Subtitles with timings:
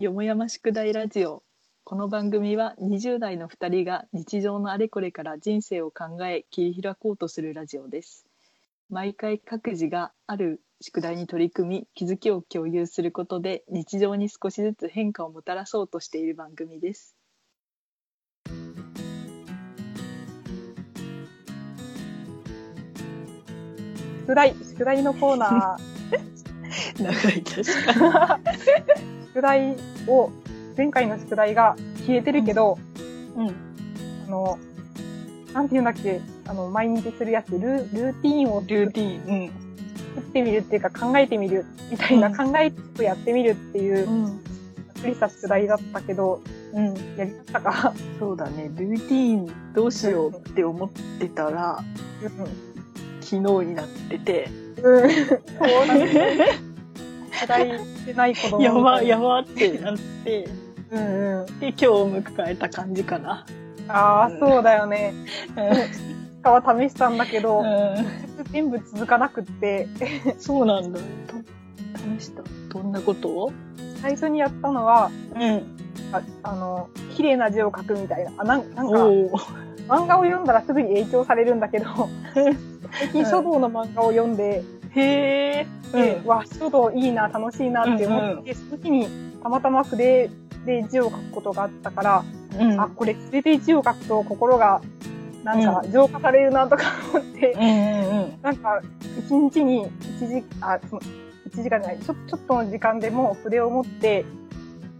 [0.00, 1.42] よもやま宿題ラジオ。
[1.84, 8.24] この番組は20代の2人が日常のあれこれから人生を考え切り開こうとするラジオです。
[8.88, 17.14] 毎回各自がある宿題に取り組み気づきを共有することで日常に少しずつ変化をもたらそうとしている番組です。
[24.20, 25.76] 宿題、宿題のコーナ
[26.98, 29.76] 長い確かー、 宿題
[30.06, 30.30] を、
[30.76, 31.76] 前回の宿題が
[32.06, 32.78] 消えてるけど、
[33.36, 33.54] に、うん、
[34.28, 34.58] あの、
[35.52, 39.50] なんて言うんだっけ、あの、毎日するやつ、ルールーティーンをルーティーン。
[40.10, 42.36] 作ってみるっていうか考えてみるみたいな、うん。
[42.36, 46.42] 考えてやってみるっていう、うん、ざっくりした宿題だったけど、
[46.74, 46.86] うん、
[47.16, 47.94] やりましたか？
[48.18, 48.72] そうだね。
[48.76, 51.78] ルーティーンどうしようって思ってたら
[53.20, 54.48] 昨日になってて。
[54.82, 55.04] うん。
[55.04, 55.10] うん。
[55.10, 55.24] そ
[55.84, 56.12] うなんです。
[56.14, 56.64] 宿
[57.46, 60.48] 題してない子供やばみやばってなって
[60.90, 61.60] うんうん。
[61.60, 63.46] で今日を迎えた感じかな。
[63.88, 65.14] ああ、うんそうだよね。
[66.42, 67.64] かは試したんだけど、う
[68.50, 70.98] 全部続かなくって、ん、そうなんだ。
[70.98, 71.04] と
[72.18, 72.42] 試した？
[72.72, 73.28] どんなこと？
[73.28, 73.52] を
[74.00, 75.76] 最初にやったのは、うん。
[76.12, 78.32] ああの、綺麗な字を書くみたいな。
[78.38, 78.92] あ、なんなんか。
[79.88, 81.86] 漫画を読んだらすぐに影響されるんだけど、
[82.32, 84.62] 最近書道の漫画を読んで、
[84.94, 85.66] へえ。
[85.92, 89.08] で、わ、書道いいな、楽しいなって思って、その日に
[89.42, 90.30] たまたま筆
[90.64, 92.24] で字を書くことがあったから、
[92.58, 92.72] うん。
[92.72, 92.80] うん。
[92.80, 94.80] あ、これ筆で字を書くと心が、
[95.44, 98.38] なんか浄化されるなとか思って、うんうんうん。
[98.42, 98.82] なんか、
[99.18, 101.02] 一日に一時、あ、その、
[101.46, 104.24] 一時間じゃない、ちょ、ちょっとの時間でも筆を持って、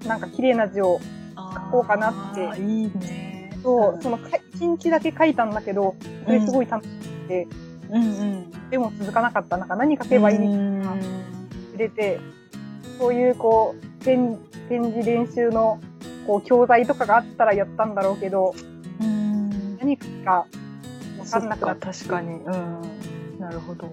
[0.06, 1.00] なんか綺麗な字を、
[1.36, 3.50] 書こうかなっていいね。
[3.62, 7.46] そう、そのか、一日だけ書いたんだけど、それすごい楽しくて、
[7.90, 8.52] うんうん。
[8.70, 9.56] でも続かなかった。
[9.56, 10.38] なんか何書けばいい？
[10.38, 11.00] のかうん
[11.74, 12.20] 入れて、
[12.98, 15.80] そういうこう、展展示練習の、
[16.26, 18.54] こう、教材とかがあったらやったんだろうけど、
[19.00, 19.76] うん。
[19.78, 20.46] 何書くかわ
[21.30, 21.92] かんなくなそっった。
[21.92, 22.34] 確かに。
[22.34, 23.40] うん。
[23.40, 23.90] なるほど。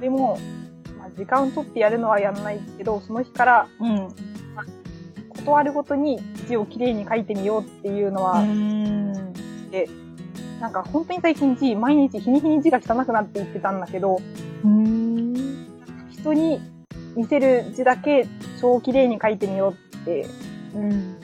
[0.00, 0.38] でも、
[0.98, 4.08] まあ、時間を取ってやるのはやんないけど、その日からうん。
[5.36, 9.12] 断るごとに字をきれいに書いてみようっていうのは、うん。
[10.64, 14.18] なんか本当に最近字、毎日日に日に字が汚くなって言ってたんだけど、
[14.64, 15.34] うん。
[16.10, 16.58] 人に
[17.14, 18.26] 見せる字だけ
[18.62, 20.26] 超綺麗に書いてみようって、
[20.74, 21.20] うん。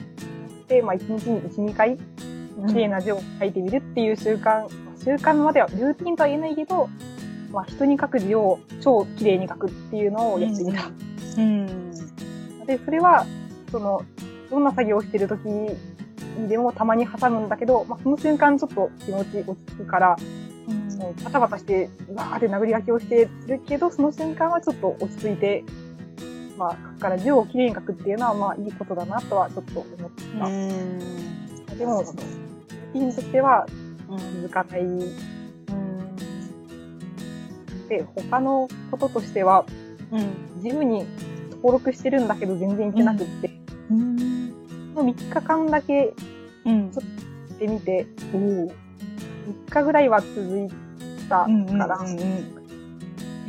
[0.67, 1.97] で、まあ一日に1、2回
[2.67, 4.67] 綺麗な字を書いてみるっていう習慣、
[5.03, 6.87] 習慣まではルーティンとは言えないけど、
[7.51, 10.91] まあ人に書く字を超綺麗に書くっていうのをやってみた。
[11.37, 11.91] うん。
[12.67, 13.25] で、それは、
[13.71, 14.03] その、
[14.51, 15.47] どんな作業をしてる時
[16.37, 20.17] にでもたまに挟むんだけど、まあその瞬間ちょっと気持ち落ち着くから、
[20.97, 25.63] もうバタバタして、わーって殴り書きをしてるけど、その瞬間はちょっと落ち着いて、
[26.57, 30.45] まあ、書くから字をきれいに書くっていうのは、まあ、いいことだなとはちょっと思った。
[30.45, 30.99] うん。
[31.77, 32.13] でも、ルー
[32.93, 33.65] ティンとしては
[34.11, 34.41] うん。
[34.41, 34.81] 続かない。
[34.81, 35.07] うん。
[37.87, 39.65] で、他のこととしては、
[40.11, 40.25] うん。
[40.57, 41.05] 自由に
[41.55, 43.49] 登録してるんだけど全然行ってなくって、
[43.89, 44.40] うん。
[44.93, 46.13] その3日間だけ
[46.65, 46.91] うん。
[46.91, 48.41] ちょ行ってみて、おお。
[48.67, 48.73] 3
[49.69, 50.69] 日ぐらいは続い
[51.27, 52.09] たから、う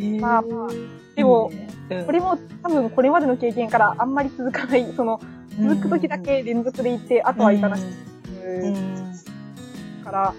[0.01, 0.21] ん。
[0.21, 0.69] まあまあ
[1.15, 1.51] でも、
[1.91, 5.21] うん、これも多分これまでの経験からあんまり続かない、その、
[5.61, 7.89] 続く時だけ連続で行って、あとは行かなくて
[8.41, 9.15] うん。
[10.05, 10.35] から、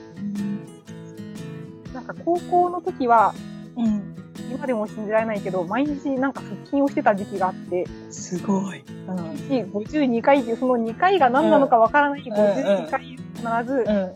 [1.94, 3.34] なんか高校の時は、
[3.78, 4.13] うん。
[4.54, 8.84] 今でも信じられないけど、毎日なんか腹筋をしてた時期があって、すごい。
[9.08, 9.16] うん。
[9.16, 13.86] 毎日52回っていう、その2回が何なのかわからないん52回必ずうん。
[13.86, 14.16] 腹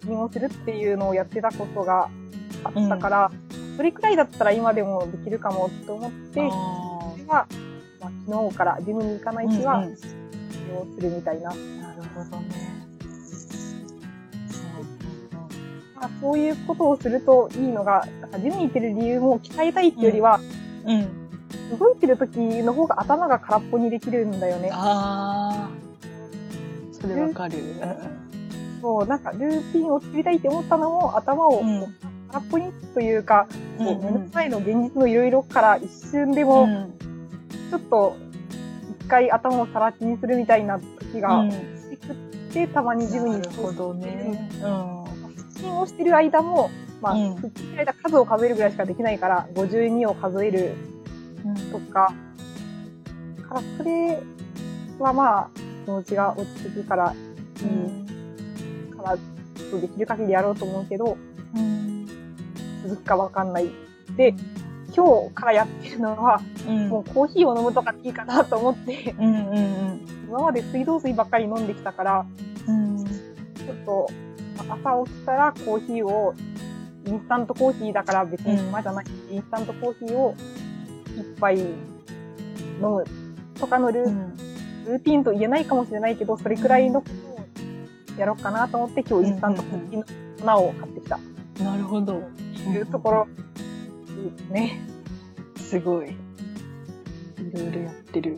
[0.00, 2.08] 筋をするっていうのをやってたことが
[2.64, 3.30] あったから、
[3.76, 7.46] それくらいだったら今でもできるかもと思って、あそれは、
[8.00, 9.96] まあ、昨日からジムに行かない日は、うんうん
[10.68, 11.50] 利用するみたいな。
[11.50, 12.77] ーなるほどね。
[16.00, 20.40] まあ、そういうことをするといいのが、なんかジムに行ってる理由も鍛えたいっていうよりは、
[20.86, 21.78] うん。
[21.78, 24.70] 動いてる時の方が頭が空っぽにできるんだよね。
[24.72, 25.88] ああ。
[26.92, 27.58] それわかる。
[28.80, 31.62] そう、なんかルーティンを作りたいって思ったのも頭を
[32.28, 36.92] 空っぽにというか、うん目の前の現実のいろいろから一瞬でも、ん。
[37.70, 38.16] ちょっと
[39.00, 42.16] 一回頭をさら地にするみたいな時が、うんしてくっ
[42.52, 44.50] てたまにジムになるほどね。
[44.62, 45.07] うん。
[45.58, 46.70] 腹筋をしてる間も、
[47.00, 47.34] まあ、うん。
[47.36, 50.74] 腹筋の間数を数えるぐらいしかできないから、52を数える
[51.72, 52.14] とか、
[53.48, 54.20] からそれ
[54.98, 55.50] はまあ、
[55.84, 59.16] 気持ちが落ち着くから、いいから、
[59.80, 61.16] できる限りやろうと思うけど、
[61.54, 62.06] うん。
[62.84, 63.70] 続くかわかんない。
[64.16, 64.34] で、
[64.94, 66.88] 今今日からやってるのは、うん。
[66.88, 72.26] もうコーヒーを飲むとかでいいかなと思って、うんうん今まで水道水ばっかり飲んできたから、
[72.66, 73.04] うん。
[73.04, 74.27] ちょっと、ま
[74.68, 76.34] 朝起きたらコーヒーを、
[77.06, 80.34] インスタントコーヒーだから別に暇じゃない、インスタントコーヒーを
[81.16, 81.66] 一杯飲
[82.80, 83.04] む
[83.58, 84.36] とかのルー,、うん
[84.86, 91.18] ルーティンと言えないかもしれないけど、それくらいのことをやろうかなと思って今日インスタントコーヒーの粉を買ってきた。
[91.62, 92.22] なるほど。
[92.64, 93.28] というところ
[94.38, 94.80] ですね。
[95.56, 96.10] すごい。
[96.10, 96.14] い
[97.52, 98.36] ろいろやってる。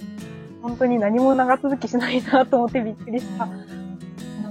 [0.62, 3.46] 本当に何も長続きしないなと思ってびっくりした。
[3.46, 3.79] なん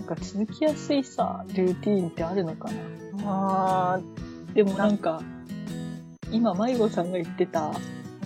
[0.10, 4.00] か続きやすいさ、ルーティーンってあるのかなあ
[4.56, 5.22] でもなんか、
[6.32, 7.72] 今、迷子さんが言ってた、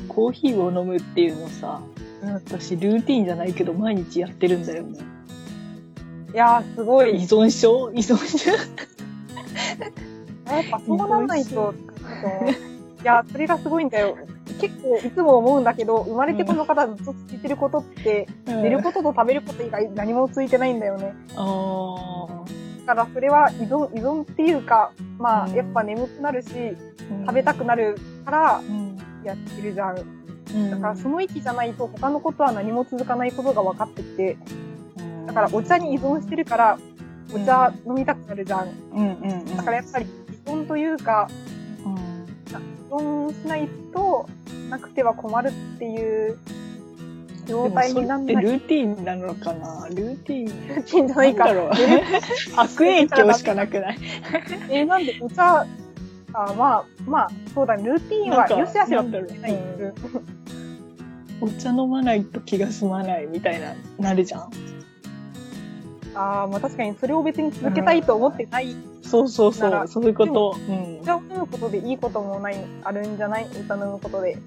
[0.08, 1.82] コーヒーを飲むっていうのさ、
[2.24, 5.00] 私、ルーティーンじゃないけど、毎日やってるんだよね。
[6.32, 7.22] ーいやー、すごい。
[7.22, 7.92] 依存症？
[7.92, 8.52] 依存症？
[10.50, 11.74] やっぱそうなんないと、
[13.02, 14.18] いや、それがすごいんだよ。
[14.60, 21.14] 結構いつも思うんだけど、生まれてこの方ずっとついてることって、寝ることと食べること以外何もついてないんだよね。
[21.36, 22.44] あ
[22.86, 26.78] だからそれは依存、依存っていうか、まあ、うんやっぱ眠くなるし、ー
[27.26, 27.96] 食べたくなる
[28.26, 29.98] からうんやってるじゃん。
[29.98, 34.38] うんだからその域じゃないと他のことは何も続かないことが分かってきて、
[35.26, 36.78] だからお茶に依存してるから、
[37.34, 38.70] お茶飲みたくなるじゃん。
[38.94, 39.58] うんうんうん。
[39.58, 40.10] だからやっぱり依
[40.46, 41.28] 存というか、
[42.60, 44.30] うん依存しないと
[44.70, 46.38] なくては困るっていう
[47.48, 48.36] 状態になんない。
[48.36, 49.88] ってルーティーンなのかな？
[49.90, 51.52] ルーティーンルーティンじゃないか。
[51.54, 51.72] ろう
[52.56, 53.98] 悪影響しかなくない？
[54.70, 55.66] えーなんでお茶、
[56.34, 57.84] あまあ、まあ、そうだね。
[57.84, 59.22] ルーティンはよしあしはない。
[59.22, 59.24] う
[59.88, 59.94] ん
[61.42, 64.42] お茶飲まないと気が済まないみたいな、なるじゃん。
[66.16, 68.74] ああ、まあ確かにそれを別に続けたいと思ってない。
[69.14, 70.56] そうそうそう、そういうこと。
[70.68, 71.06] うんお。
[71.06, 73.48] 茶を飲むことでいいこともない、あるんじゃない？
[73.48, 74.40] お茶飲むことで。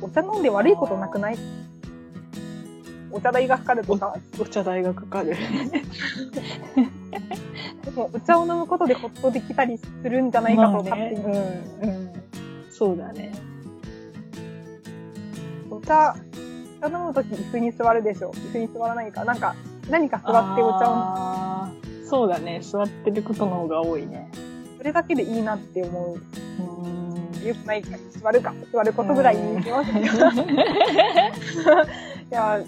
[0.00, 1.38] お茶飲んで悪いことなくない？
[3.10, 4.16] お茶代がかかるとか。
[4.40, 5.34] お茶代がかかる。
[7.84, 11.20] でもお茶を飲むことでほっとできたりするんじゃないかと勝手に。
[11.20, 12.12] うん、うん。
[12.70, 13.32] そうだね。
[15.68, 16.14] お茶、
[16.80, 18.30] お茶飲むとき椅子に座るでしょ。
[18.30, 19.24] 椅子に座らないか。
[19.24, 19.56] なんか、
[19.90, 22.60] 何か座ってお茶を、そうだね。
[22.62, 24.30] 座ってることの方が多いね。
[24.78, 26.20] それだけでいいなって思う。
[26.62, 26.88] う
[27.42, 27.46] ん。
[27.46, 28.54] よくないから座るか。
[28.72, 30.02] 座ることぐらいにしますよ。
[32.30, 32.60] いや、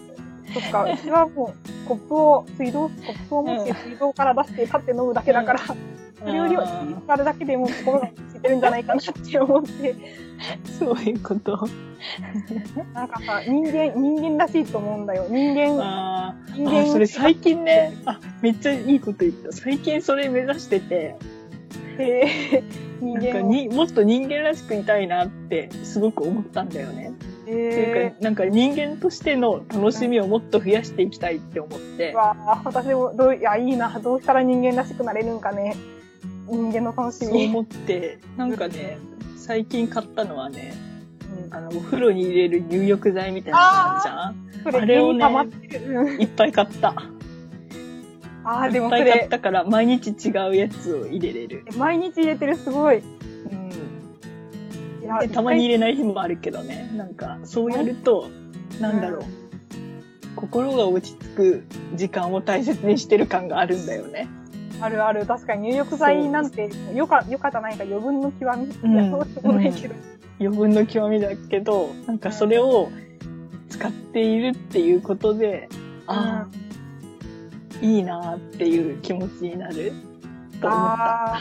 [0.53, 0.85] そっか。
[0.85, 5.61] うちはもう、コップを、水道、コップを持って水道から出して立って飲むだけだから、
[6.19, 6.67] それよりは
[7.07, 9.95] 座るだけでもう心がついてるんじゃないかなって思って、
[10.79, 11.69] そういうこと。
[12.95, 15.27] なんかさ、人間、人間らしいと思うんだよ。
[15.29, 19.53] 人間、あー人間あ、それ最近ね、あ、めっちゃいいこと言った。
[19.53, 21.17] 最近それ目指してて、
[21.95, 22.63] って、
[23.01, 23.41] 人なんか。
[23.43, 27.13] にもっと人間らしくいたいなってすごく思ったんだよね。
[27.43, 32.15] っていうえか、なんか人間としての楽しみをもっと増やしていきたいって思ってー、。
[32.15, 33.89] わあ、私も、どう、いや、いいな。
[34.01, 35.77] どうしたら人間らしくなれるんかね。
[36.49, 37.27] 人間の楽しみ。
[37.27, 38.99] そう思って、なんかね、
[39.37, 40.75] 最近買ったのはね、
[41.45, 45.25] うんあの、お風呂に入れる入浴剤みたいなのあるじゃんそれ、あれをね
[46.19, 46.95] いっぱい買った。
[48.45, 51.65] ああ、でいもそれ、っぱい買ったから毎日違うやつを入れれる。
[51.77, 53.03] 毎日入れてる、すごい。
[55.21, 56.91] でたまに入れない日もあるけどね。
[56.97, 58.29] なんか、そうやると、
[58.81, 59.25] なんだろう。
[60.35, 64.29] 心が落ち着く時間を大切にしてる感があるんだよね。
[64.81, 65.27] あるある。
[65.27, 68.65] 確かに入浴剤なんて、よか、よかじゃないか、余分の極み。
[68.67, 69.95] うんいや、そうでもないけど。
[70.39, 72.91] 余分の極みだけど、なんかそれを
[73.71, 75.69] 使っているっていうことで、
[76.07, 79.93] ああ、いいなっていう気持ちになる
[80.61, 81.41] と思った。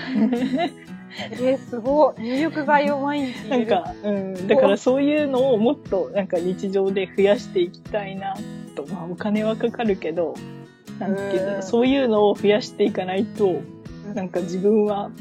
[1.31, 2.23] えー、すごい。
[2.23, 3.49] 入浴剤を毎日。
[3.49, 8.35] なんか、うん、だからそういうのをもっとなんか日常で増やしていきたいな
[8.75, 10.35] と、まあお金はかかるけど、
[10.99, 13.61] なんていうそういうのを増やしていかないと、
[14.13, 15.11] なんか自分は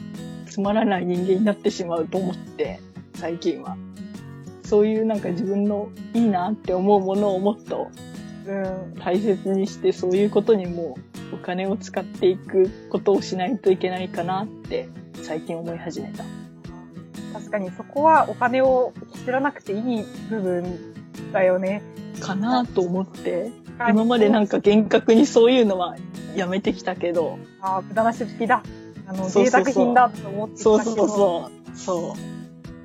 [0.47, 2.81] つまらない人間になってしまうと思って、
[3.15, 3.77] 最近は。
[4.65, 7.91] そういうなんか自分のいいなって思うものをもっと
[8.47, 8.95] うん。
[8.99, 10.97] 大切にして、そういうことにも
[11.33, 14.89] お金を使っていくことをしないといけないかなって
[15.23, 16.25] 最近思い始めた。
[17.33, 18.93] 確かにそこはお金を
[19.25, 20.95] 知らなくていい部分
[21.33, 21.83] だよね。
[22.21, 23.51] かなと思って、
[23.89, 25.97] 今までなんか厳格にそういうのは
[26.37, 28.63] やめてきたけど、あー無駄な出費だ。
[29.07, 30.83] あの、贅沢品だと思ってきたけど。
[30.83, 31.77] そうそうそう。
[31.77, 32.17] そ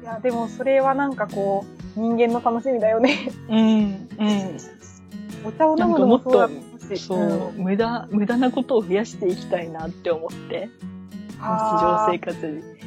[0.01, 1.65] いや、でもそれはなんかこ
[1.95, 3.31] う、人間の楽しみだよね。
[3.49, 3.55] う。
[3.55, 4.07] うん、
[5.45, 6.97] お茶を飲むのもそうだうん。
[6.97, 6.97] し。
[6.97, 10.69] そう、無駄、無駄なことを増やしていきたいなって思って、
[11.37, 12.78] 日常生活に。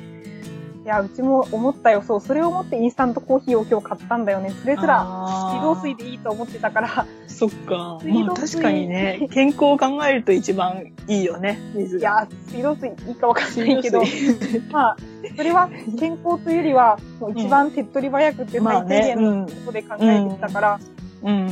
[0.85, 2.03] いや、うちも思ったよ。
[2.03, 4.51] そう、それを思ってインスタントコーヒーを今日買ったんだよね。
[4.51, 5.05] それすら、
[5.53, 8.01] 水道水でいいと思ってたから、そっか。
[8.05, 12.01] まあ確かにね、健康を考えると一番いいよね、水が。
[12.01, 14.97] いや、水道水いいかわかんないけど、水まあ、
[15.37, 15.69] それは
[16.01, 19.41] 健康というよりは、もう一番手っ取り早くって最低限うん。
[19.43, 20.81] のことで考えてきたから、
[21.23, 21.47] うん。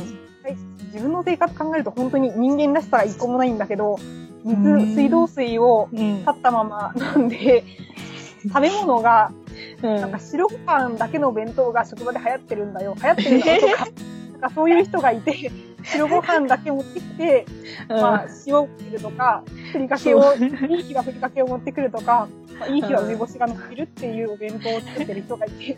[0.93, 3.97] 自分の生活考えると本当に人間らしさが一個もないんだけど、
[4.43, 6.19] 水、うん水道水をうん。
[6.19, 7.63] 立ったまま飲んで、
[8.43, 9.31] 食べ物が、
[9.83, 12.95] うんなんか白ご飯だけの弁当が職場で流行ってるんだよ。
[13.01, 13.87] 流行ってるんだよとか、
[14.31, 15.51] なんかそういう人がいて、
[15.83, 17.45] 白ご飯だけ持ってきて、
[17.89, 22.27] まあ、塩を切るとか、ふりかけを、いい日はふりかけを持ってくるとか、
[22.59, 25.77] まあ、いい日は梅干しが乗ってるっていうお弁当を作ってる人がいて、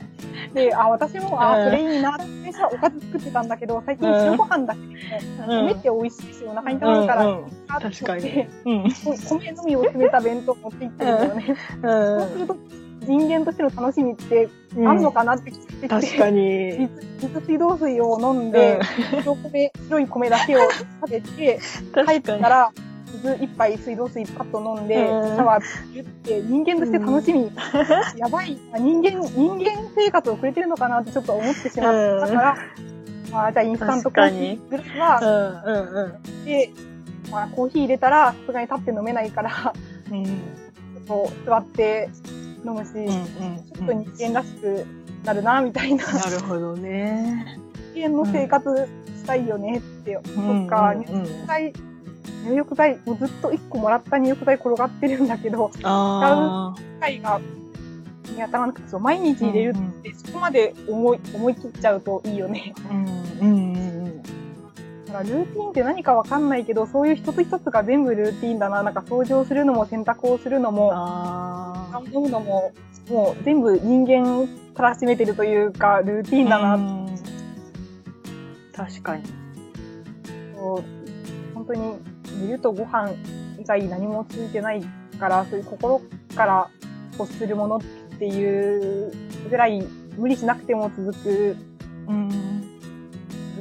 [0.54, 1.66] で、あ、私も、あ、うん。
[1.66, 8.22] それいいな、最初はおかず作ってたんだけど、最近白ご飯だけでも、米って美味しいし、お腹にたまるから、うんうん確かに。
[8.22, 8.92] でうん。
[8.92, 11.56] 米のみを詰めた弁当を持って行ってるんだよね。
[11.82, 12.58] そうすると、
[13.06, 14.88] 人間としての楽しみってうん。
[14.88, 16.40] あんのかなって聞いてきて、確かに。
[16.42, 16.90] 水
[17.22, 18.80] 水水道水を飲んで、
[19.24, 20.60] 白米、白い米だけを
[21.02, 21.60] 食べて、
[22.08, 22.22] 帰っ。
[22.22, 22.72] たら、
[23.14, 27.52] 水一杯水道水パッと飲んで、シうんャワーするって人間として楽しみ。
[28.18, 28.58] やばい。
[28.80, 32.58] 人間、人間生活をくれてるのかなってちょっと思ってしまったから、
[33.32, 36.46] まあ、じゃあインスタントコーヒーぐらいは、うんうんうん。
[36.46, 36.72] で、
[37.32, 39.74] まあ、コーヒー入れたら、さすがに立って飲めないから、
[40.12, 40.26] うん。
[41.08, 42.10] こう、座って
[42.66, 42.92] 飲むし。
[42.94, 44.86] ちょっと人間らしく
[45.24, 46.06] なるな、みたいな。
[46.06, 47.58] なるほどね。
[47.94, 50.20] 人間の生活したいよねって。
[50.26, 51.74] そうんっか、入浴剤、
[52.46, 57.40] 入浴剤、もうずっと一個もらった入浴剤転がってるんだけど、あ機会が
[58.30, 62.74] 見当たらなくて、毎日入れるって、そこまで思い、思い切っちゃうといいよね。
[62.90, 62.94] あ。
[62.94, 63.08] うん
[63.42, 63.63] うん
[65.14, 68.82] からルーティンって何かわかんないけど、そういう一つ一つが全部ルーティンだな。
[68.82, 70.76] なんか掃除をするのも洗濯をするのうん。
[70.76, 72.02] も、ああ。
[72.12, 72.74] 飲むのも、
[73.10, 77.16] もう全部人間から占めてるというか、ルーティンだなうん
[78.76, 79.24] 確かに。
[80.56, 80.84] と、
[81.54, 81.94] 本当に、
[82.42, 83.12] 煮るとご飯
[83.60, 84.84] 以外何もついてない
[85.20, 86.02] から、そういう心
[86.36, 86.70] から
[87.20, 87.82] 欲するものっ
[88.18, 89.14] ていう
[89.48, 91.56] ぐらい、無理しなくても続く、
[92.08, 92.63] うん。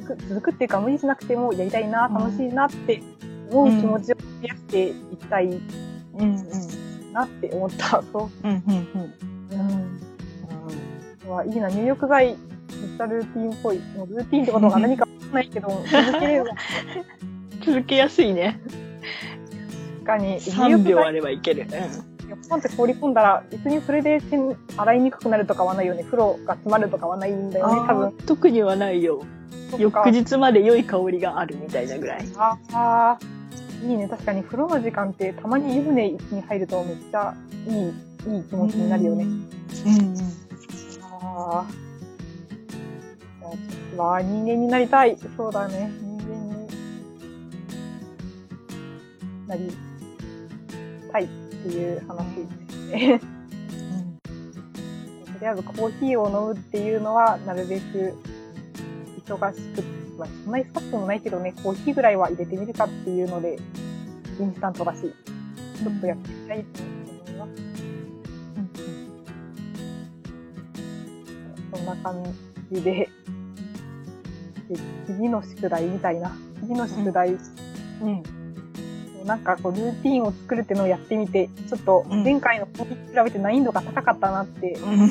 [0.02, 3.02] 続く、続くっていうか無理しなくてもやりたいな、うん楽しいなって
[3.50, 5.50] 思う気持ちを増やしていきたいう。
[6.16, 7.12] んうん。
[7.12, 8.02] なって思った。
[8.12, 8.50] そうん。
[8.50, 8.62] うん。
[8.66, 9.02] うん。
[9.02, 9.14] う。
[11.26, 11.30] うん。
[11.30, 12.37] はいいな、入浴剤、めっ
[12.97, 13.78] ちゃルーティンっぽい。
[13.97, 15.32] もうルーティンってことが何かわかん。
[15.32, 16.50] ないけど、続ければ
[17.64, 18.61] 続けやすいね。
[20.04, 20.40] 確かに。
[20.40, 21.66] 3秒あればいける。
[22.49, 23.14] ポンって放り込ん。
[23.14, 26.04] だら、別にそれで洗洗いにくくなるとかはないよね。
[26.04, 27.50] 風呂が詰まるとかはないん。
[27.50, 28.12] だよね、多分。
[28.26, 29.23] 特にはないよ。
[29.78, 32.26] 翌日まで良い香りがあるみたいなぐらい。
[32.37, 34.09] ああー、いいね。
[34.09, 36.18] 確かに風呂の時間ってたまに湯船に
[36.49, 37.35] 入るとめっちゃ
[37.68, 39.25] いい、いい気持ちになるよね。
[39.25, 39.44] うんうん。
[41.00, 41.66] ああ。
[43.40, 43.59] じゃあちょ
[43.92, 45.16] っとは人間になりたい。
[45.37, 45.90] そうだね。
[46.00, 46.68] 人間に
[49.49, 49.71] なり
[51.11, 53.21] たいっていう話ですね。
[55.32, 58.14] とりあえずコーヒーを飲むっていうのは、なるべく
[59.26, 59.83] 忙しく、
[60.19, 63.59] まあ、そんな忙しくもないけどね、コーヒーぐらいは入れてみるかっていうので、
[64.41, 67.62] インスタントだし、ちょっとやってみたいと思います。
[71.76, 72.23] そんな感
[72.71, 73.09] じで、
[74.69, 74.76] で
[75.07, 76.33] 次の宿題みたいな。
[76.61, 77.35] 次の宿題、う
[78.09, 78.23] ん。
[79.26, 85.11] なんかこう、ルーティンを作るっていうのをやってみて、ちょっとうん前回のコーヒーに比べて難易度が高かったなって、うん。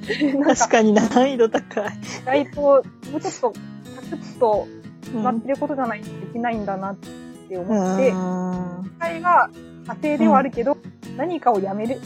[0.44, 1.88] 確かに難易度高い。
[2.22, 3.52] 意外と、もうちょっと、
[3.96, 4.68] サクッと
[5.02, 10.76] 決まってることじゃないとできないんだなって思って、うん実際は派生ではあるけど、
[11.16, 12.00] 何かをやめる。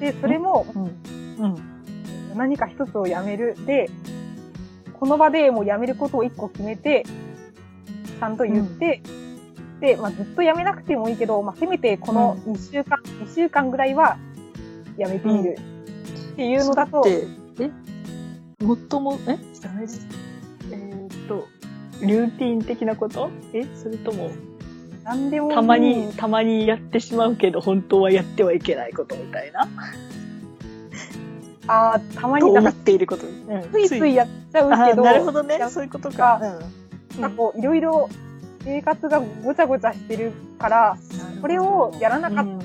[0.00, 0.66] で、それも。
[2.34, 3.56] 何か一つをやめる。
[3.66, 3.90] で、
[4.98, 9.02] この場でもうやめることを一個決めて、ちゃんと言って、
[9.80, 14.16] で、まあ、ずっとやめなくてもいいけど、まあ、せめてこの2週間、2週間ぐらいは
[14.96, 15.58] やめてみる。
[16.32, 17.26] っていうのだと、で、
[17.58, 17.70] え？
[18.90, 19.38] 最も、え？
[20.70, 21.48] えーっと、
[22.00, 23.30] ルーティン的なこと？
[23.52, 23.66] え？
[23.76, 24.30] それとも、
[25.04, 29.68] 何でもたまに、たまにやってしまうけど、本当はやってはいけないことみたいな？
[31.66, 33.26] ああ、たまに、なんか、ていること？
[33.26, 35.70] うんついついやっちゃうあけど、なるほどねや。
[35.70, 36.40] そういうことか。
[37.20, 38.08] なんかこう、いろいろ
[38.64, 40.96] 生活がごちゃごちゃしてるから、
[41.40, 42.58] これをやらなかっうん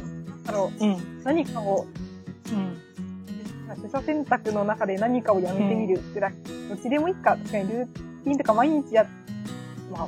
[0.48, 1.24] あの、うん。
[1.24, 2.06] 何かを、うん。
[3.88, 6.34] 取捨選択の中で何かをやめてみるぐらい、
[6.70, 7.38] どっちでもいいか。
[7.38, 9.06] 確かにルーティンとか毎日や、
[9.91, 10.08] まあ、ま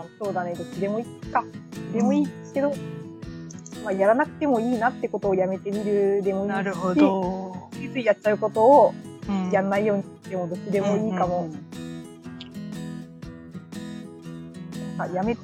[0.00, 1.42] あ、そうだね、どっちでもいいか。
[1.42, 2.72] どっちでもいいけど、
[3.84, 7.68] まあ、やらなくてもいいなってことをやめてみるでもいいし、なるほど。
[7.72, 8.94] ついついやっちゃうことを
[9.28, 11.42] うんやんないようにしてもどっちでもいいかも。
[11.42, 11.64] うんうんうん
[14.96, 15.36] なんかやめ。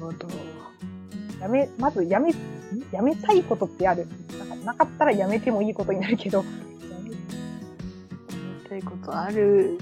[1.41, 2.33] やめ、まずやめ、
[2.91, 4.07] やめたいことってある。
[4.37, 6.45] なんかなかったらやめてもいいことになるけど、
[8.71, 9.77] たいことある、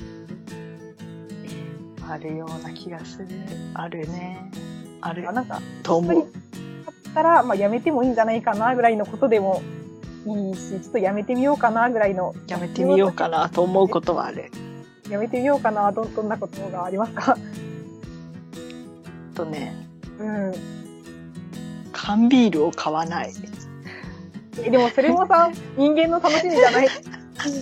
[2.09, 3.27] あるような気がする。
[3.75, 4.49] あるね。
[4.99, 6.23] あるなんか、と思う。
[6.23, 9.61] だったら、まあ、やめてもいいんじゃないかなぐらいのことでも
[10.25, 14.51] いいし、ちょっとやめてみようかなぐらいの、やめてみようかなと思うことはある。
[15.07, 17.37] やめてみようかな、ど、どんなことがありますか？
[19.35, 19.75] とね、
[20.17, 20.51] うん。
[21.91, 23.31] 缶ビールを買わない。
[24.63, 26.87] え、でもそれもさ、人間の楽しみじゃない？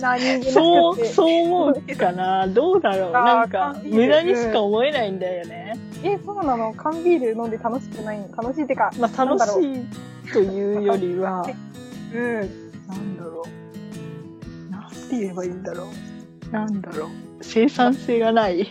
[0.00, 1.06] な、人間そう。
[1.06, 2.46] そう思うかな。
[2.46, 3.12] どうだろう。
[3.12, 5.76] なんか、無駄にしか思えないんだよね。
[6.02, 8.18] え、そうなの缶ビール飲んで楽しくない？
[8.36, 11.44] 楽しいってか、まあ、楽しいというよりは、
[12.14, 12.34] うん。
[12.88, 13.44] なんだろ
[14.68, 14.70] う。
[14.72, 15.84] なんて言えばいいんだろ
[16.50, 16.52] う。
[16.52, 17.08] なんだろう。
[17.42, 18.66] 生産性がない。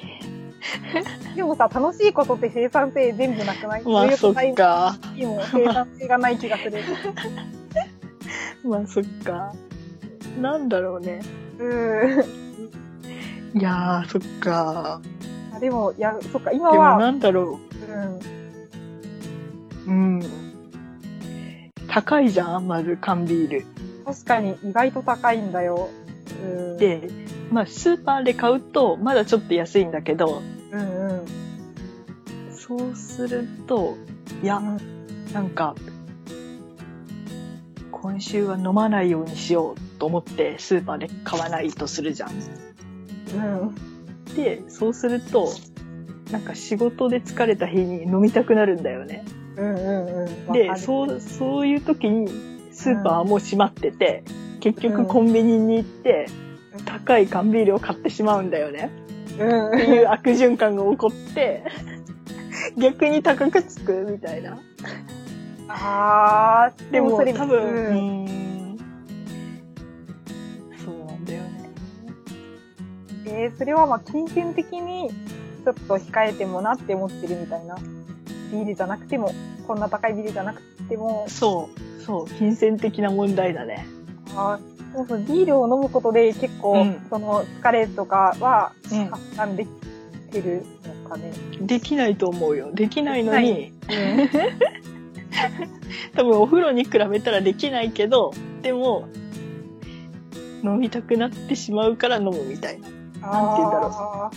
[1.36, 3.84] でもさ、楽しいことって生産性全部なくない？
[3.88, 4.96] まあ、そっ入か。
[5.16, 6.80] りも生産性がない気がする。
[8.64, 9.54] まあ、そっか。
[10.42, 11.22] なんだろうね。
[11.60, 11.64] う
[13.56, 13.58] ん。
[13.60, 15.02] いやー、そっか。
[15.56, 17.60] あでも、いや、そっか、今でもは、なんだろ
[19.88, 19.94] うん。
[19.94, 20.20] う。
[20.20, 20.22] うん。
[21.88, 23.66] 高いじゃん、まず缶ビール。
[24.06, 25.90] 確かに意外と高いんだよ。
[26.44, 26.78] うん。
[26.78, 27.10] で、
[27.52, 30.42] まあ、スーパーで買うと、まだちょっと安いんだけど、
[30.72, 31.26] うんうん。
[32.52, 33.96] そうすると、
[34.44, 34.62] いや、
[35.34, 35.74] なんか、
[37.92, 42.32] 今週は飲まないようにしようと思ってスーパーで買わないとするじゃん。
[42.32, 43.66] う
[44.32, 44.36] ん。
[44.36, 45.50] で、そうすると、
[46.32, 49.24] なんか仕事で疲れた日に飲みたくなるんだよね。
[49.56, 50.54] うんうんうん。
[50.54, 52.28] で、そう、そういう時に
[52.72, 54.24] スーパーはもう閉まってて、
[54.60, 56.28] 結うん局コンビニに行って、
[56.86, 58.92] 高い缶ビールを買ってしまうんだよね。
[59.40, 61.64] うんっていう悪循環が起こって、
[62.78, 64.60] 逆に高くつくみたいな。
[65.70, 68.37] あー、でもそれ多分、うん
[73.38, 77.76] えー、それはまあ金銭的にちょっと控えてもなって思ってるみたいな。
[78.52, 79.34] ビールじゃなくても、
[79.68, 83.86] こんな高いビールじゃなくても、そう、そう、金銭的な問題だね。
[84.36, 89.70] あーそうそう、ビールを飲むことで結構、うんその疲れとかはうん発散でき
[90.32, 90.66] てる
[91.04, 91.32] のかね。
[91.62, 92.72] できないと思うよ。
[92.74, 93.74] できないのでに、
[96.16, 99.08] 多分お風呂に比べたらできないけど、でも、
[100.64, 102.88] 飲みたくなってしまうから飲むみたいな。
[103.32, 104.32] なんて言うんだろうあ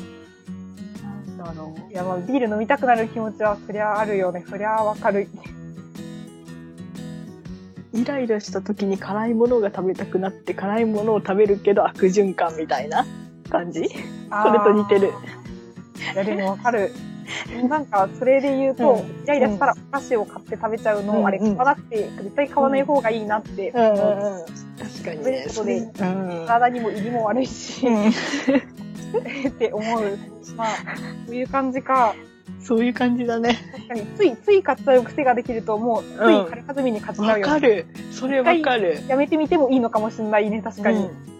[1.44, 4.44] なんだろーいや、まあビール飲みたくなる気持ちはそりゃあるよね。
[4.48, 5.29] そりゃわかる。
[7.92, 7.98] う。
[7.98, 13.07] イライラした時に辛いものが食べたくなって辛いものを食べるけど悪循環みたいな
[13.50, 13.88] 感じ？
[13.88, 13.94] そ
[14.53, 15.12] れと似てる。
[16.12, 16.92] いや、でもわかる。
[17.68, 23.96] なんか、それで言うと、うんイライラしたらお菓子を買って食べちゃうの、うんあれ、買わなくて、絶対買わない方がいいなってうん思う。
[23.96, 24.46] うんうん。
[24.79, 25.46] 確かにね。
[25.48, 25.92] そういうこ。
[26.46, 28.12] 体にも胃にも悪いし、うん
[29.49, 30.18] って思う。
[30.57, 30.68] まあ、
[31.27, 32.14] そういう感じか。
[32.61, 33.57] そういう感じだね。
[33.73, 37.87] 確かに、つい、つい買っちゃう癖ができると、もう、つい軽はずみに買っちゃうわよ、かる。
[38.12, 38.99] それわかる。
[39.09, 40.99] やめてみてもいいのかもしれないね、確かに。
[40.99, 41.31] うん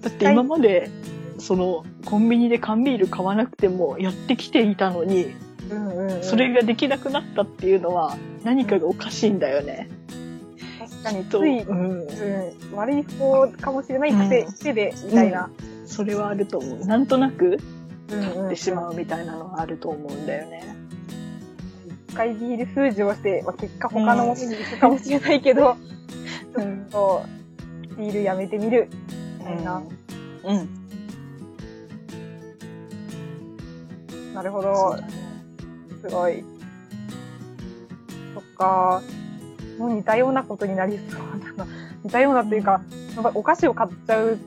[0.00, 0.90] だって今まで、
[1.38, 5.34] その、コンビニで缶ビール買わなくてもやってきていたのに、
[5.70, 9.88] うんうんうんそれができなくなったっていうのは何かがおかしいんだよね。
[10.78, 12.02] 確かに、つと、い、うん。
[12.02, 15.50] うん、悪い方かもしれない癖、うん癖で、みたいな。
[15.88, 16.86] それはあると思う。
[16.86, 17.58] なんとなく
[18.10, 20.62] うんうん買ってしまうみたいなのはあると思うんだよね。
[22.08, 25.76] 一回ビール封じをして、まあ、結果他のものに行くかもしれないけど、
[26.56, 27.22] ちょっと、
[27.96, 28.88] ビールやめてみる。
[29.38, 29.82] みたいな。
[30.44, 30.68] うん。
[34.34, 35.00] なるほどだ。
[35.00, 35.08] ね。
[36.02, 36.44] すごい。
[38.34, 39.02] そっか。
[39.78, 41.70] もう似たようなことになりそうだな。
[42.04, 42.80] 似たようなというか、
[43.14, 44.38] やっぱお菓子を買っちゃう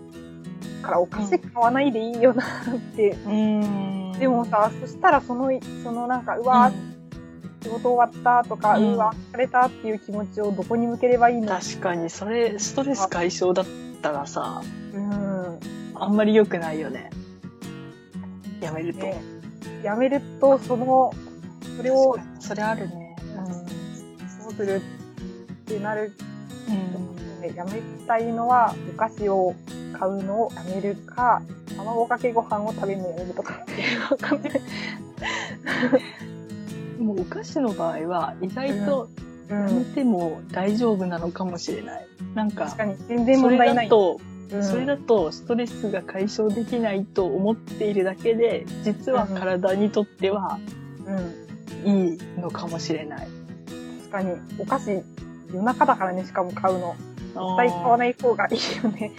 [0.92, 3.12] から、お菓子買わないでいいよなって。
[3.26, 4.12] うん。
[4.20, 5.50] でもさ、そしたらその、
[5.84, 11.48] そのなんか、うわー、仕事終わったとか、ううんわ、疲れたっていう気持ちをどこに向ければいいの？
[11.48, 13.66] 確かに、それ、ストレス解消だっ
[14.02, 14.62] たらさ、
[14.94, 15.60] うん。
[15.96, 17.10] あんまり良くないよね。
[18.60, 19.00] やめると。
[19.00, 19.22] ね、
[19.84, 21.12] やめると、その、
[21.78, 23.16] それを、それあるね。
[24.44, 26.12] どうするってなる
[26.68, 27.42] うん。
[27.42, 29.56] ねやめたいのは、お菓子を
[29.98, 31.42] 買うのをやめるか、
[31.76, 34.62] 卵かけご飯を食べるのをやめるとかっていうわかんない。
[37.00, 39.10] もうお菓子の場合は、意外と
[39.50, 39.86] うやめん。
[39.86, 42.08] ても大丈夫なのかもしれない。
[42.36, 43.86] なんか確かに、全然それ問題ない。
[43.88, 50.60] だと、うんそれだとストレスが解消できないと思っているだけで、実は体にとっては
[51.86, 52.12] うん。
[52.12, 53.28] いいのかもしれない。
[54.12, 55.04] 確かに、お菓子、
[55.54, 56.96] 夜中だからね、しかも買うの。
[57.34, 59.12] 絶対買わない方がいいよね。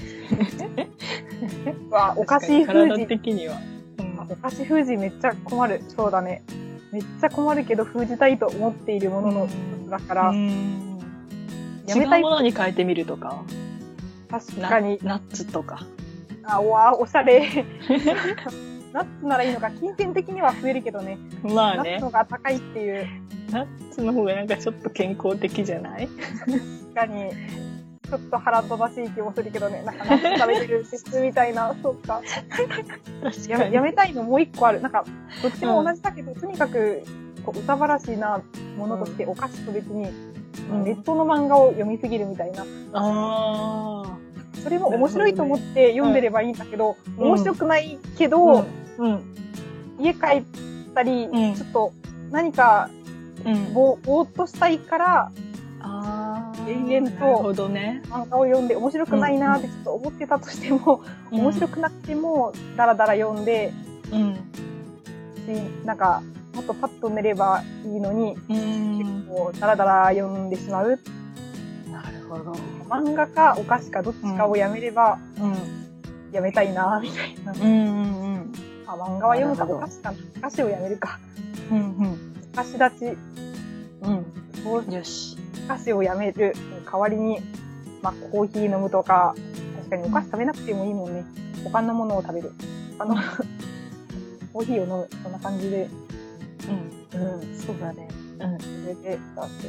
[1.91, 3.07] わお菓子封体じ。
[3.07, 3.57] 的には。
[3.99, 5.81] うんお菓子封じめっちゃ困る。
[5.89, 6.43] そうだね。
[6.93, 9.53] めっちゃ困るけど封じたいと思っているものの一
[9.87, 10.99] つだから、うん
[11.87, 13.43] やめたいものに変えてみるとか。
[14.31, 15.85] な確かに、ナッツとか。
[16.45, 17.43] あ、わおしゃれ。
[18.93, 21.19] ナッツならいいのか、金銭的には増えるけどね。
[21.43, 22.11] まあねナッツの。
[22.11, 23.07] が高いっていう、
[23.51, 26.09] ナッツの方がなんかちょっと健康的じゃない？
[26.95, 27.31] 確かに、
[28.13, 29.83] ちょっと腹立たしい気もするけどね。
[29.87, 30.05] なんか
[30.39, 32.21] 食べてる鉄みたいな、 そっか。
[33.23, 34.83] 確やめやめたいのもう一個ある。
[34.83, 35.03] なんか、
[35.43, 37.03] どっちも同じだけど、とにかく、
[37.43, 38.43] こう、歌話な
[38.77, 42.65] ものとしてお菓子と別に、うんネットの漫画を読みすぎるみたいな。
[42.93, 44.05] あ
[44.63, 48.29] それも面白いと思って読んでればいいんだけど、うん面白くないけあ。
[48.29, 48.67] ど、
[48.99, 49.35] うん。
[49.99, 50.43] 家帰っ
[50.95, 51.93] たり、うんちょっと
[52.31, 52.91] 何か
[53.47, 53.73] うん。
[53.73, 55.33] ぼぼーっとしたいから、
[55.81, 56.22] ああ。
[56.69, 58.03] 延々となるほどね。
[58.07, 63.73] 漫画を読んで面白くないなーってちょっと思ってたとしても、面白くなくても、だらだら読んで、
[64.13, 64.35] うん。
[64.35, 66.23] し、なんか、
[66.55, 68.99] もっとパッと寝ればいいのに、うん。
[68.99, 70.99] 結構だらだら読んでしまう。
[71.91, 72.53] なるほど。
[72.89, 75.55] 漫画かお菓子かどっちかをやめれば、うん。
[76.33, 77.53] やめたいなーみたいな。
[77.53, 78.53] うんうんうん。
[78.87, 80.19] あ、漫画は読むか、お菓子かな。
[80.39, 81.19] お菓子をやめるか。
[81.71, 82.19] うん
[82.53, 83.17] お菓子立ち、
[84.03, 84.93] うん。
[84.93, 85.39] よし。
[85.73, 86.55] お菓子をやめる
[86.85, 87.39] 代わりに、
[88.03, 89.35] まあ、コーヒー飲むとか、
[89.79, 91.25] 確かにお菓子食べなくてもいいもんね。
[91.65, 92.53] 他のものを食べる。
[92.99, 93.15] 他の、
[94.53, 95.09] コーヒーを飲む。
[95.23, 95.89] そんな感じで。
[97.15, 97.21] うん。
[97.21, 97.59] うん。
[97.59, 98.07] そうだね。
[98.39, 98.59] うん。
[98.59, 99.19] それで、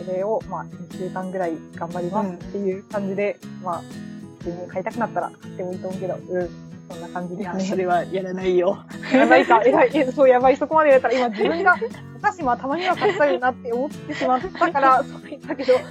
[0.06, 3.82] それを、まあ、2週間ぐらい頑張りますっていう感じで、まあ、
[4.39, 6.50] 普通に買いたくなったら買ってもいいと思うけど、うん。
[6.89, 7.70] そんな感じいや、ですね。
[7.70, 8.84] それはやらないよ。
[9.17, 11.76] やばいか、えらい、え、そう、やばい、そこまでやったら、今自分が、
[12.17, 15.84] お菓子もたまには買ったよなって思ってしまったから、 そう言ったけど、もう、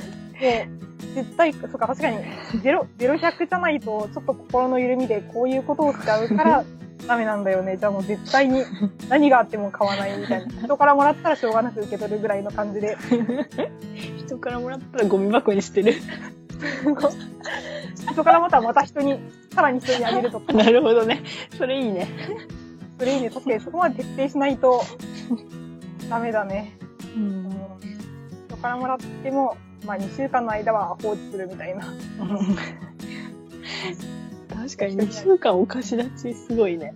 [1.15, 2.19] 絶対、そうか、確かに、
[2.63, 6.65] ゼロ、ゼロ100じゃないと、ちょっと心の緩みでこういうことをしちゃうから、
[7.07, 7.77] ダメなんだよね。
[7.77, 8.63] じゃあもう絶対に
[9.09, 10.53] 何があっても買わないみたいな。
[10.63, 12.97] 人からもらったらしょうがなく受け取るぐらいの感じで。
[14.19, 15.95] 人からもらったらゴミ箱に捨てる。
[18.13, 19.19] 人からまたまた人に、
[19.53, 20.53] さらに人にあげるとか。
[20.53, 21.23] なるほどね。
[21.57, 22.09] それいいね。
[22.99, 23.31] それいいね。
[23.31, 24.83] 確かにそこまで徹底しないと、
[26.09, 26.77] ダメだね。
[27.17, 27.51] うん。
[28.49, 31.85] 人からもらっても、まあ2週間の間は放置するみたいな。
[34.55, 36.95] 確かに2週間お菓子立ちすごいね。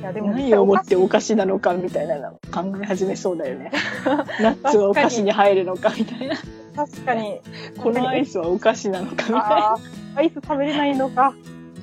[0.00, 3.70] いや、でも何を思ってお菓子なのかみたいなの考え始めそうだよね。
[4.40, 6.36] ナッツはお菓子に入るのかみたいな。
[6.74, 7.40] 確かに。
[7.78, 9.76] このアイスはお菓子なのかみたいな。
[10.16, 11.34] アイス食べれないのか。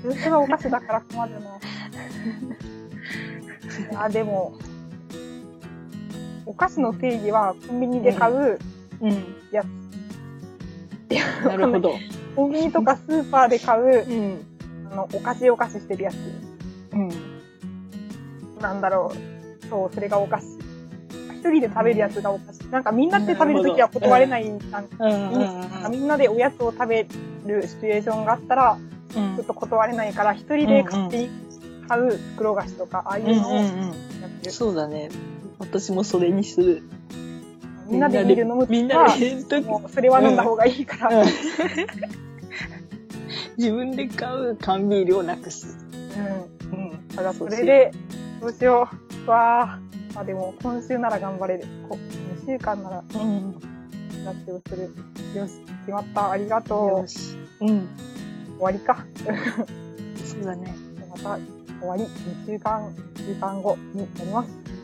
[0.01, 1.59] それはお菓子だから困るな。
[3.91, 4.53] いや、でも、
[6.45, 8.59] お菓子の定義はコンビニで買う、
[9.01, 9.35] うん。
[9.51, 9.63] や
[11.45, 11.93] なるほど。
[12.35, 14.45] コンビニとかスーパーで買う、うん。
[14.91, 16.15] あの、お菓子お菓子してるやつ。
[16.93, 17.09] うん。
[18.61, 19.67] なんだろう。
[19.67, 20.57] そう、それがお菓子。
[21.33, 22.61] 一人で食べるやつがお菓子。
[22.71, 24.49] なんかみんなで食べるときは断れない。
[24.71, 27.05] なんかみんなでおやつを食べ
[27.45, 28.77] るシチュエーションがあったら、
[29.15, 31.29] うんちょっと断れないから、一人で勝手に
[31.87, 34.51] 買う袋菓子とか、ああいうのをやってる。
[34.51, 35.09] そうだね。
[35.59, 36.83] 私もそれにする。
[37.87, 41.21] みんなでビール飲むみんなは、でそれは飲んだ方がいいから。
[41.21, 41.27] うん
[43.57, 45.77] 自分で買う缶ビールをなくす。
[45.91, 46.89] うん。
[46.89, 47.07] うん。
[47.15, 47.91] ただそれで、
[48.39, 48.87] どうしよ
[49.21, 49.25] う。
[49.25, 49.79] うわあ。
[50.15, 51.65] あ、でも今週なら頑張れる。
[51.89, 51.97] こ
[52.45, 53.59] 2週間ならうん。
[54.23, 54.93] ラッチをする。
[55.35, 56.31] よし、決まった。
[56.31, 57.01] ありがとう。
[57.01, 57.35] よし。
[57.61, 57.67] うん。
[57.67, 59.03] 終わりか。
[60.23, 60.75] そうだね。
[61.09, 61.39] また
[61.79, 62.03] 終わり。
[62.03, 64.77] 2週間、2週間後になります。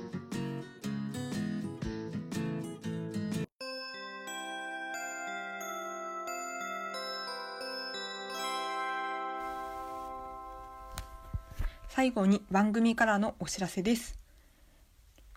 [11.96, 14.18] 最後に番組からのお知らせです。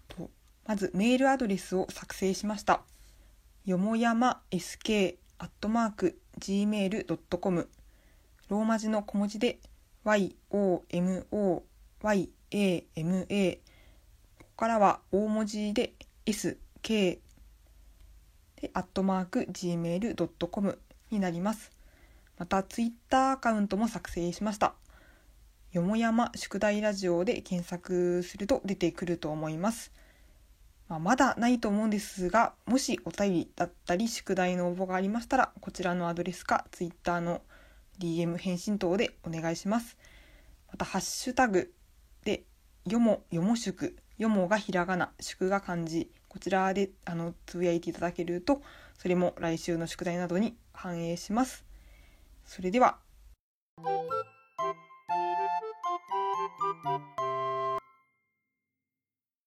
[0.09, 0.31] と
[0.65, 2.81] まずメールアドレスを作成しました。
[3.67, 5.19] よもやま sk.gmail.com
[8.49, 9.59] ローマ字の小文字で
[10.07, 11.65] yomoyama こ
[14.39, 17.19] こからは大文字で sk
[18.61, 20.79] でアットマーク gmail.com
[21.11, 21.73] になります。
[22.39, 24.75] またツイッターアカウントも作成しました。
[25.73, 29.91] よもやま宿題ラジオで検索すると出てくると思います。
[30.89, 37.43] まあ、まだないと思うんですがもしお便りだったり宿題の応募がありましたらこちらのアドレスか Twitter の
[37.99, 39.97] DM 返信等でお願いします。
[40.71, 41.73] またハッシュタグ
[42.25, 42.45] で
[42.85, 46.11] よもよも宿よもがひらがな宿が漢字。
[46.29, 48.61] こちらであのつぶやいていただけると
[48.99, 51.65] それも来週の宿題などに反映します。
[52.45, 52.99] それでは。